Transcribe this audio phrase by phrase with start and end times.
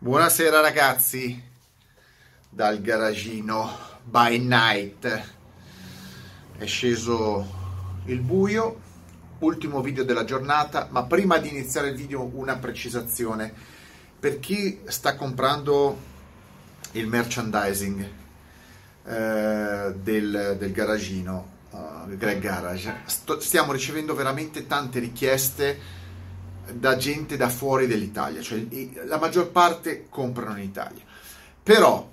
[0.00, 1.42] Buonasera ragazzi
[2.48, 3.68] dal garagino
[4.04, 5.22] by night.
[6.56, 7.44] È sceso
[8.04, 8.80] il buio,
[9.40, 13.52] ultimo video della giornata, ma prima di iniziare il video una precisazione.
[14.20, 15.98] Per chi sta comprando
[16.92, 18.08] il merchandising
[19.04, 25.98] eh, del, del, garagino, uh, Greg Garage, sto, stiamo ricevendo veramente tante richieste
[26.72, 28.64] da gente da fuori dell'Italia, cioè
[29.04, 31.02] la maggior parte comprano in Italia.
[31.62, 32.08] Però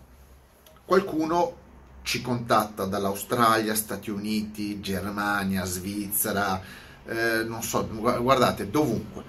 [0.85, 1.63] qualcuno
[2.03, 6.61] ci contatta dall'Australia, Stati Uniti, Germania, Svizzera,
[7.05, 9.23] eh, non so, guardate, dovunque.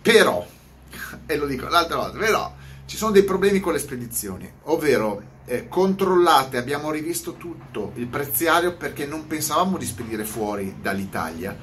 [0.00, 0.46] Però,
[1.26, 2.54] e lo dico l'altra volta, però
[2.86, 8.76] ci sono dei problemi con le spedizioni, ovvero eh, controllate, abbiamo rivisto tutto il preziario
[8.76, 11.56] perché non pensavamo di spedire fuori dall'Italia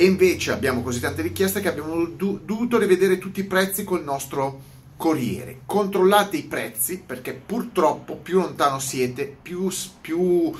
[0.00, 4.02] e invece abbiamo così tante richieste che abbiamo do- dovuto rivedere tutti i prezzi col
[4.02, 4.62] nostro
[4.96, 5.60] corriere.
[5.66, 9.70] Controllate i prezzi perché purtroppo più lontano siete, più,
[10.00, 10.50] più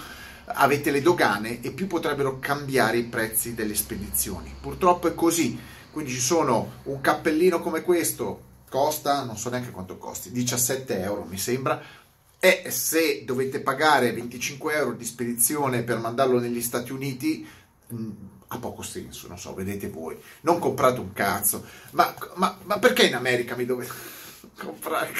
[0.44, 4.54] avete le dogane e più potrebbero cambiare i prezzi delle spedizioni.
[4.60, 5.58] Purtroppo è così.
[5.90, 11.24] Quindi ci sono un cappellino come questo, costa, non so neanche quanto costi, 17 euro
[11.24, 11.80] mi sembra,
[12.38, 17.46] e se dovete pagare 25 euro di spedizione per mandarlo negli Stati Uniti,
[18.52, 20.16] ha poco senso, non so, vedete voi.
[20.40, 21.64] Non comprate un cazzo.
[21.92, 23.92] Ma, ma, ma perché in America mi dovete
[24.58, 25.12] comprare?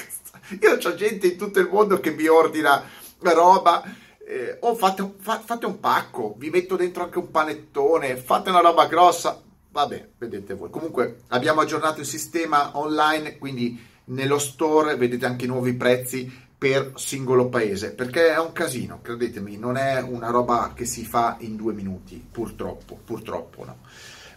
[0.60, 2.82] Io ho gente in tutto il mondo che mi ordina
[3.20, 3.82] roba.
[4.26, 8.60] Eh, o fate, fa, fate un pacco, vi metto dentro anche un panettone, fate una
[8.60, 9.40] roba grossa.
[9.70, 10.70] Vabbè, vedete voi.
[10.70, 16.92] Comunque abbiamo aggiornato il sistema online, quindi nello store vedete anche i nuovi prezzi per
[16.96, 21.56] singolo paese, perché è un casino, credetemi, non è una roba che si fa in
[21.56, 23.78] due minuti, purtroppo, purtroppo no.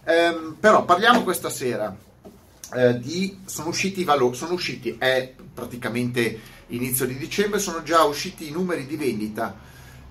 [0.04, 1.94] Ehm, però parliamo questa sera
[2.72, 8.04] eh, di, sono usciti i valori, sono usciti, è praticamente inizio di dicembre, sono già
[8.04, 9.58] usciti i numeri di vendita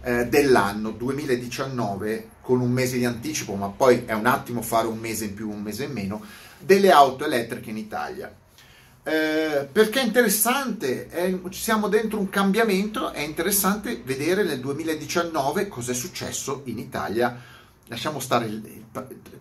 [0.03, 4.99] eh, dell'anno 2019 con un mese di anticipo, ma poi è un attimo fare un
[4.99, 6.23] mese in più, un mese in meno,
[6.60, 8.32] delle auto elettriche in Italia.
[9.05, 15.91] Eh, perché è interessante, è, siamo dentro un cambiamento, è interessante vedere nel 2019 cosa
[15.91, 17.37] è successo in Italia.
[17.87, 18.86] Lasciamo stare il, il,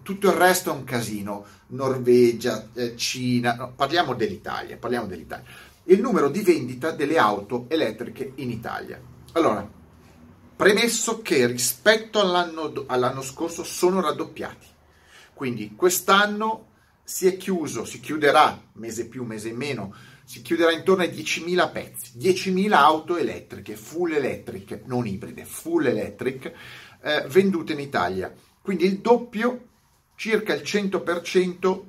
[0.02, 5.44] tutto il resto è un casino, Norvegia, eh, Cina, no, parliamo dell'Italia, parliamo dell'Italia.
[5.84, 9.00] Il numero di vendita delle auto elettriche in Italia.
[9.32, 9.68] Allora,
[10.56, 14.66] premesso che rispetto all'anno, all'anno scorso sono raddoppiati,
[15.34, 16.70] quindi quest'anno
[17.12, 22.12] si è chiuso, si chiuderà mese più, mese meno, si chiuderà intorno ai 10.000 pezzi,
[22.16, 26.50] 10.000 auto elettriche, full electric, non ibride, full electric,
[27.02, 28.32] eh, vendute in Italia.
[28.62, 29.68] Quindi il doppio,
[30.14, 31.82] circa il 100%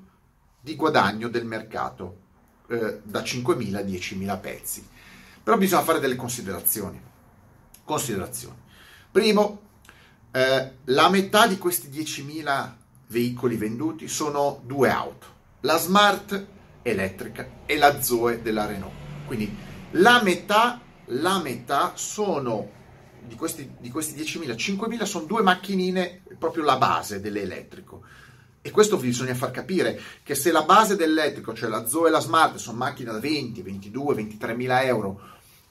[0.59, 2.17] di guadagno del mercato,
[2.67, 4.85] eh, da 5.000 a 10.000 pezzi.
[5.41, 7.01] Però bisogna fare delle considerazioni.
[7.85, 8.57] Considerazioni.
[9.09, 9.61] Primo,
[10.31, 12.81] eh, la metà di questi 10.000
[13.13, 15.27] veicoli venduti sono due auto,
[15.61, 16.47] la Smart
[16.81, 18.93] elettrica e la Zoe della Renault.
[19.27, 19.55] Quindi
[19.91, 22.81] la metà, la metà sono
[23.25, 28.01] di questi, di questi 10.000, 5.000 sono due macchinine, proprio la base dell'elettrico.
[28.61, 32.19] E questo bisogna far capire che se la base dell'elettrico, cioè la Zoe e la
[32.19, 35.19] Smart, sono macchine da 20, 22, 23 mila euro,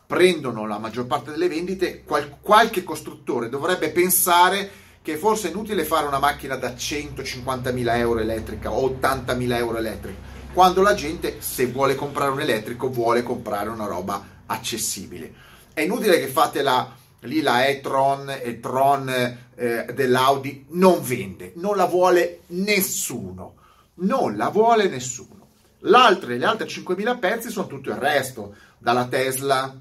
[0.07, 5.85] prendono la maggior parte delle vendite, qual- qualche costruttore dovrebbe pensare che forse è inutile
[5.85, 10.21] fare una macchina da 150.000 euro elettrica o 80.000 euro elettrica,
[10.53, 15.35] quando la gente se vuole comprare un elettrico vuole comprare una roba accessibile.
[15.73, 19.09] È inutile che fate la, lì la e-tron, e-tron
[19.55, 23.55] eh, dell'Audi, non vende, non la vuole nessuno,
[23.95, 25.49] non la vuole nessuno.
[25.81, 29.75] L'altre, le altre 5.000 pezzi sono tutto il resto, dalla Tesla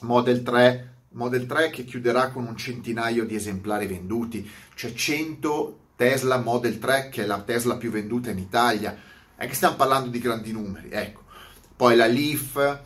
[0.00, 6.38] Model 3 Model 3 che chiuderà con un centinaio di esemplari venduti, cioè 100 Tesla
[6.38, 8.96] Model 3 che è la Tesla più venduta in Italia.
[9.34, 11.22] È che stiamo parlando di grandi numeri, ecco.
[11.74, 12.80] Poi la Leaf,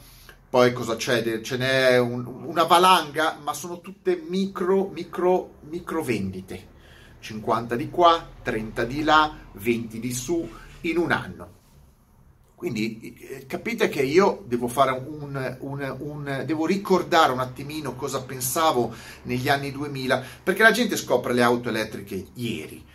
[0.48, 1.40] poi cosa c'è?
[1.40, 6.68] Ce n'è un, una valanga, ma sono tutte micro, micro, micro vendite.
[7.18, 10.48] 50 di qua, 30 di là, 20 di su
[10.82, 11.60] in un anno.
[12.62, 18.22] Quindi eh, capite che io devo, fare un, un, un, devo ricordare un attimino cosa
[18.22, 18.94] pensavo
[19.24, 22.86] negli anni 2000, perché la gente scopre le auto elettriche ieri.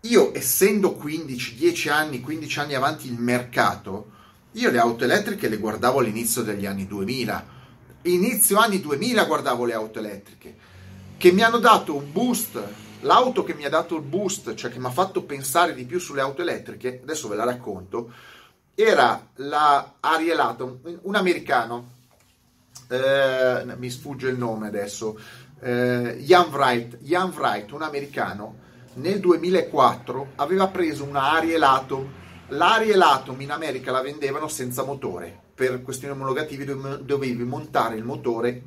[0.00, 4.10] Io, essendo 15, 10 anni, 15 anni avanti il mercato,
[4.54, 7.46] io le auto elettriche le guardavo all'inizio degli anni 2000.
[8.02, 10.56] Inizio anni 2000 guardavo le auto elettriche,
[11.16, 12.60] che mi hanno dato un boost.
[13.02, 16.00] L'auto che mi ha dato il boost, cioè che mi ha fatto pensare di più
[16.00, 18.12] sulle auto elettriche, adesso ve la racconto,
[18.82, 21.90] era la Ariel Atom, un americano,
[22.88, 25.18] eh, mi sfugge il nome adesso,
[25.60, 28.56] eh, Jan, Wright, Jan Wright, un americano,
[28.94, 32.12] nel 2004 aveva preso una Ariel Atom,
[32.48, 38.62] l'Ariel Atom in America la vendevano senza motore, per questioni omologativi dovevi montare il motore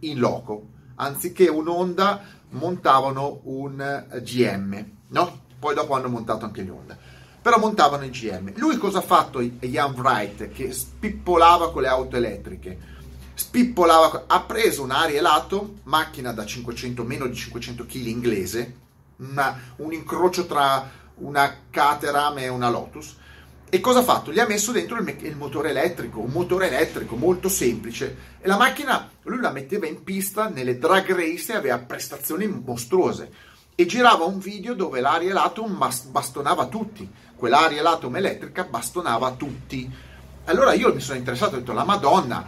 [0.00, 5.46] in loco, anziché un'onda montavano un GM, no?
[5.58, 7.07] Poi dopo hanno montato anche gli Honda
[7.48, 8.52] però montavano il GM.
[8.56, 12.78] Lui cosa ha fatto Ian Wright che spippolava con le auto elettriche?
[13.32, 18.74] Spippolava, ha preso un Ariel Atom, macchina da 500, meno di 500 kg inglese,
[19.16, 23.16] una, un incrocio tra una Caterham e una Lotus.
[23.70, 24.30] E cosa ha fatto?
[24.30, 28.16] Gli ha messo dentro il, il, motore elettrico, un motore elettrico molto semplice.
[28.42, 33.32] E la macchina lui la metteva in pista nelle drag race e aveva prestazioni mostruose.
[33.80, 35.78] E girava un video dove l'Ariel Atom
[36.10, 39.88] bastonava tutti quell'aria l'atom elettrica bastonava tutti.
[40.46, 42.44] Allora io mi sono interessato, ho detto la Madonna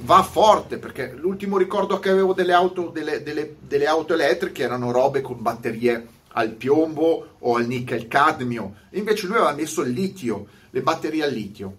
[0.00, 4.90] va forte perché l'ultimo ricordo che avevo delle auto, delle, delle, delle auto elettriche erano
[4.90, 10.48] robe con batterie al piombo o al nickel cadmio, invece lui aveva messo il litio,
[10.68, 11.76] le batterie al litio.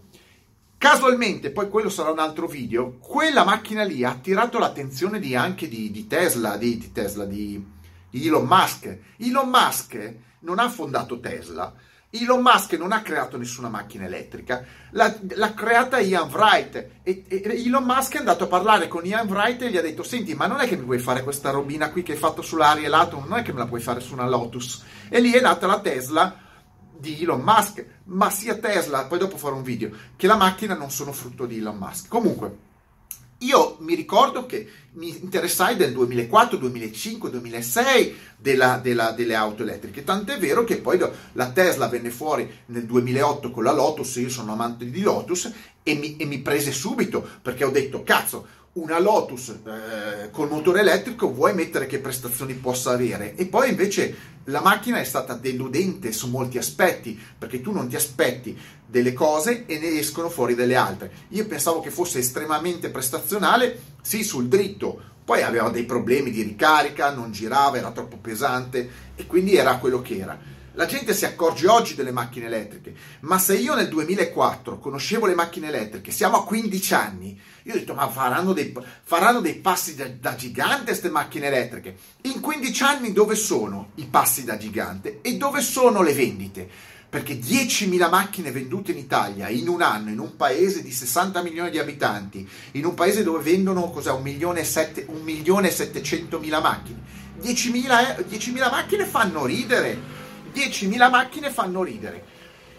[0.79, 5.67] Casualmente, poi quello sarà un altro video, quella macchina lì ha attirato l'attenzione di, anche
[5.67, 7.73] di, di Tesla, di, di Tesla, di
[8.23, 8.97] Elon Musk.
[9.17, 11.73] Elon Musk non ha fondato Tesla,
[12.11, 16.89] Elon Musk non ha creato nessuna macchina elettrica, l'ha, l'ha creata Ian Wright.
[17.03, 20.03] E, e, Elon Musk è andato a parlare con Ian Wright e gli ha detto
[20.03, 22.93] senti ma non è che mi vuoi fare questa robina qui che hai fatto sull'Ariel
[22.93, 24.83] Atom, non è che me la puoi fare su una Lotus.
[25.09, 26.39] E lì è nata la Tesla
[26.97, 30.89] di Elon Musk, ma sia Tesla, poi dopo farò un video, che la macchina non
[30.91, 32.07] sono frutto di Elon Musk.
[32.07, 32.57] Comunque,
[33.45, 40.03] io mi ricordo che mi interessai del 2004, 2005, 2006 della, della, delle auto elettriche,
[40.03, 40.99] tant'è vero che poi
[41.33, 45.51] la Tesla venne fuori nel 2008 con la Lotus, io sono amante di Lotus,
[45.83, 50.81] e mi, e mi prese subito perché ho detto, cazzo, una Lotus eh, col motore
[50.81, 53.35] elettrico vuoi mettere che prestazioni possa avere?
[53.35, 57.95] E poi invece la macchina è stata deludente su molti aspetti perché tu non ti
[57.95, 61.11] aspetti delle cose e ne escono fuori delle altre.
[61.29, 65.13] Io pensavo che fosse estremamente prestazionale sì sul dritto.
[65.23, 70.01] Poi aveva dei problemi di ricarica non girava era troppo pesante e quindi era quello
[70.01, 70.37] che era
[70.75, 75.33] la gente si accorge oggi delle macchine elettriche, ma se io nel 2004 conoscevo le
[75.33, 78.73] macchine elettriche, siamo a 15 anni, io ho detto ma faranno dei,
[79.03, 81.95] faranno dei passi da, da gigante queste macchine elettriche.
[82.23, 86.69] In 15 anni dove sono i passi da gigante e dove sono le vendite?
[87.07, 91.69] Perché 10.000 macchine vendute in Italia in un anno, in un paese di 60 milioni
[91.69, 96.99] di abitanti, in un paese dove vendono cos'è, 1 milione e 700 mila macchine,
[97.41, 100.23] 10.000, 10.000 macchine fanno ridere
[100.55, 102.33] 10.000 macchine fanno ridere.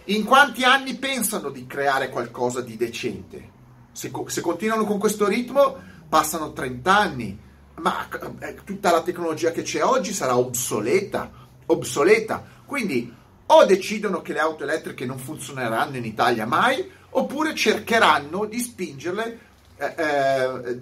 [0.05, 3.55] In quanti anni pensano di creare qualcosa di decente?
[3.93, 5.77] Se, se continuano con questo ritmo,
[6.09, 7.39] passano 30 anni,
[7.75, 8.09] ma
[8.41, 11.31] eh, tutta la tecnologia che c'è oggi sarà obsoleta,
[11.67, 12.43] obsoleta.
[12.65, 13.13] Quindi
[13.49, 19.41] o decidono che le auto elettriche non funzioneranno in Italia mai, oppure cercheranno di spingerle
[19.77, 20.81] eh, eh,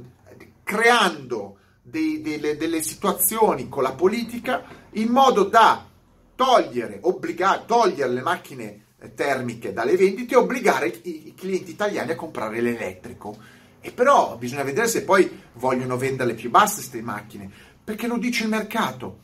[0.62, 4.62] creando dei, delle, delle situazioni con la politica
[4.93, 5.87] in modo da
[6.34, 8.82] togliere, obbligare, togliere le macchine
[9.14, 13.36] termiche dalle vendite e obbligare i, i clienti italiani a comprare l'elettrico.
[13.81, 17.50] E però bisogna vedere se poi vogliono venderle più basse queste macchine,
[17.85, 19.18] perché lo dice il mercato.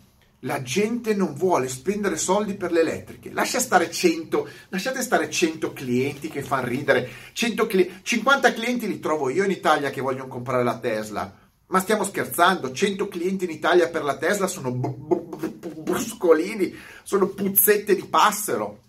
[0.44, 3.30] La gente non vuole spendere soldi per le elettriche.
[3.30, 7.06] Lascia stare 100, lasciate stare 100 clienti che fanno ridere.
[7.34, 11.30] 100 cli- 50 clienti li trovo io in Italia che vogliono comprare la Tesla.
[11.66, 12.72] Ma stiamo scherzando?
[12.72, 15.49] 100 clienti in Italia per la Tesla sono bu- bu- bu-
[15.90, 18.82] bruscolini, sono puzzette di passero.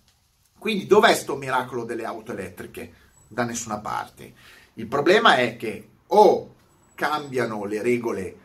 [0.58, 2.94] Quindi dov'è sto miracolo delle auto elettriche?
[3.28, 4.34] Da nessuna parte.
[4.76, 6.56] Il problema è che o
[6.96, 8.36] cambiano le regole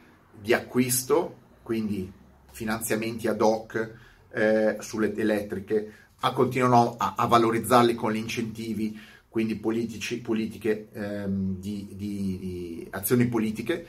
[0.40, 2.10] di acquisto, quindi
[2.50, 3.94] finanziamenti ad hoc
[4.32, 8.98] eh, sulle elettriche, a, continuano a, a, valorizzarli con gli incentivi,
[9.28, 13.86] quindi politici, politiche, ehm, di, di, di azioni politiche,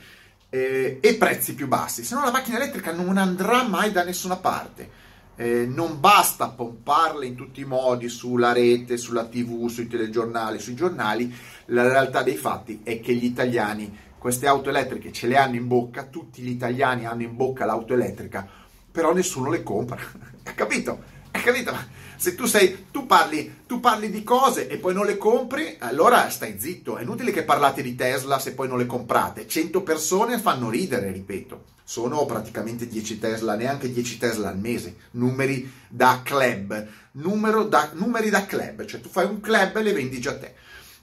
[0.50, 4.36] eh, e prezzi più bassi, se no la macchina elettrica non andrà mai da nessuna
[4.36, 5.06] parte.
[5.36, 10.74] Eh, non basta pomparle in tutti i modi sulla rete, sulla tv, sui telegiornali, sui
[10.74, 11.32] giornali,
[11.66, 15.68] la realtà dei fatti è che gli italiani queste auto elettriche ce le hanno in
[15.68, 18.48] bocca, tutti gli italiani hanno in bocca l'auto elettrica,
[18.90, 19.96] però nessuno le compra.
[20.42, 21.16] Capito?
[21.30, 21.72] Hai capito?
[22.18, 26.28] Se tu, sei, tu, parli, tu parli di cose e poi non le compri, allora
[26.30, 26.96] stai zitto.
[26.96, 29.46] È inutile che parlate di Tesla se poi non le comprate.
[29.46, 31.76] 100 persone fanno ridere, ripeto.
[31.84, 34.96] Sono praticamente 10 Tesla, neanche 10 Tesla al mese.
[35.12, 36.88] Numeri da club.
[37.12, 38.84] Da, numeri da club.
[38.84, 40.54] Cioè tu fai un club e le vendi già te.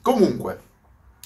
[0.01, 0.60] Comunque,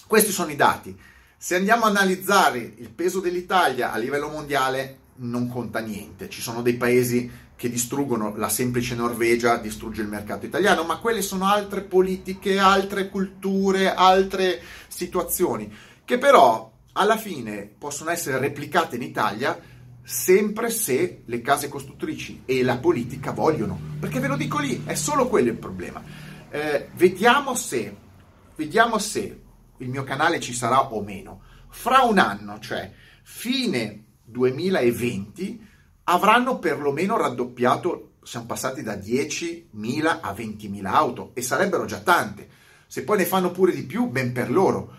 [0.06, 0.96] questi sono i dati.
[1.36, 6.30] Se andiamo a analizzare il peso dell'Italia a livello mondiale, non conta niente.
[6.30, 11.22] Ci sono dei paesi che distruggono la semplice Norvegia, distrugge il mercato italiano, ma quelle
[11.22, 15.70] sono altre politiche, altre culture, altre situazioni,
[16.06, 19.60] che però alla fine possono essere replicate in Italia
[20.02, 24.96] sempre se le case costruttrici e la politica vogliono, perché ve lo dico lì, è
[24.96, 26.02] solo quello il problema.
[26.50, 27.94] Eh, vediamo se,
[28.56, 29.42] vediamo se
[29.76, 31.42] il mio canale ci sarà o meno.
[31.68, 32.90] Fra un anno, cioè
[33.22, 35.68] fine 2020,
[36.10, 42.48] avranno perlomeno raddoppiato, siamo passati da 10.000 a 20.000 auto e sarebbero già tante.
[42.88, 44.98] Se poi ne fanno pure di più, ben per loro.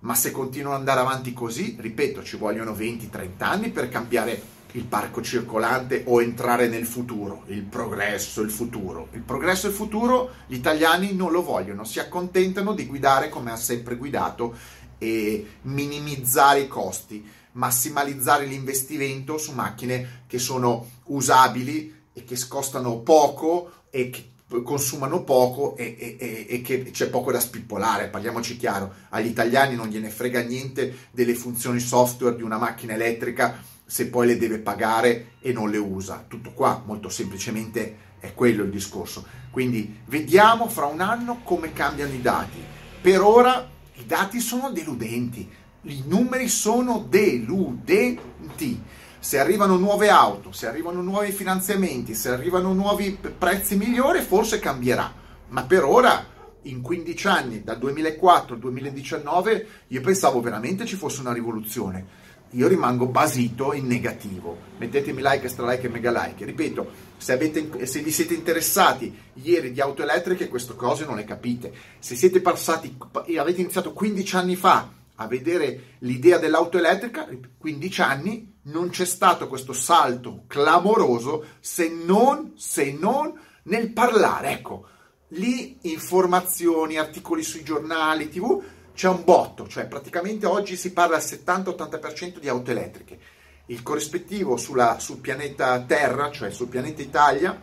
[0.00, 4.84] Ma se continuano ad andare avanti così, ripeto, ci vogliono 20-30 anni per cambiare il
[4.84, 9.08] parco circolante o entrare nel futuro, il progresso, il futuro.
[9.12, 13.52] Il progresso e il futuro gli italiani non lo vogliono, si accontentano di guidare come
[13.52, 14.54] ha sempre guidato
[14.98, 23.72] e minimizzare i costi massimalizzare l'investimento su macchine che sono usabili e che costano poco
[23.90, 24.30] e che
[24.62, 29.88] consumano poco e, e, e, che c'è poco da spippolare, parliamoci chiaro, agli italiani non
[29.88, 35.32] gliene frega niente delle funzioni software di una macchina elettrica se poi le deve pagare
[35.40, 36.24] e non le usa.
[36.28, 39.26] Tutto qua, molto semplicemente è quello il discorso.
[39.50, 42.62] Quindi vediamo fra un anno come cambiano i dati.
[43.00, 45.48] Per ora i dati sono deludenti,
[45.82, 48.80] i numeri sono deludenti.
[49.18, 55.12] Se arrivano nuove auto, se arrivano nuovi finanziamenti, se arrivano nuovi prezzi migliori, forse cambierà.
[55.48, 56.24] Ma per ora,
[56.62, 62.24] in 15 anni, dal 2004 al 2019, io pensavo veramente ci fosse una rivoluzione.
[62.50, 64.56] Io rimango basito in negativo.
[64.78, 66.44] Mettetemi like, like e mega like.
[66.44, 71.24] Ripeto, se, avete, se vi siete interessati ieri di auto elettriche, queste cose non le
[71.24, 71.72] capite.
[71.98, 77.26] Se siete passati e avete iniziato 15 anni fa a vedere l'idea dell'auto elettrica,
[77.58, 84.50] 15 anni, non c'è stato questo salto clamoroso se non, se non nel parlare.
[84.52, 84.86] Ecco,
[85.28, 88.62] lì informazioni, articoli sui giornali, tv,
[88.96, 93.18] c'è un botto, cioè praticamente oggi si parla al 70-80% di auto elettriche.
[93.66, 97.60] Il corrispettivo sulla, sul pianeta Terra, cioè sul pianeta Italia,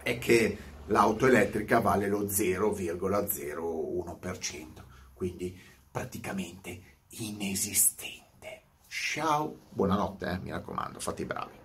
[0.00, 4.66] è che l'auto elettrica vale lo 0,01%.
[5.12, 5.58] Quindi
[5.90, 8.62] praticamente inesistente.
[8.86, 11.59] Ciao, buonanotte, eh, mi raccomando, fate i bravi.